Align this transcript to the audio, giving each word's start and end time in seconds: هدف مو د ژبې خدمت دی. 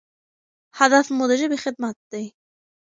هدف 0.79 1.05
مو 1.15 1.23
د 1.29 1.31
ژبې 1.41 1.57
خدمت 1.63 1.97
دی. 2.11 2.25